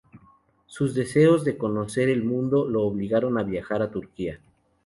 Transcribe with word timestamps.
Sus 0.65 0.95
deseos 0.95 1.45
de 1.45 1.59
conocer 1.59 2.09
el 2.09 2.23
mundo 2.23 2.67
lo 2.67 2.81
obligaron 2.81 3.37
a 3.37 3.43
viajar 3.43 3.83
a 3.83 3.91
Turquía. 3.91 4.39